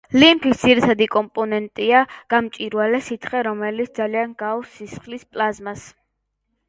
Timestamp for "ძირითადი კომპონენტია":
0.61-1.99